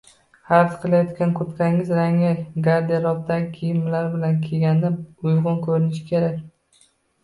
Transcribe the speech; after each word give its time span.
Xarid 0.51 0.71
qilayotgan 0.85 1.33
kurtkangiz 1.39 1.91
rangi 1.99 2.33
garderobdagi 2.69 3.53
kiyimlar 3.61 4.11
bilan 4.17 4.43
kiyganda 4.51 4.95
uyg‘un 5.31 5.65
ko‘rinishi 5.71 6.13
kerak 6.15 6.47